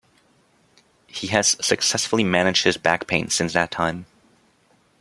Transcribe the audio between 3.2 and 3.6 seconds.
since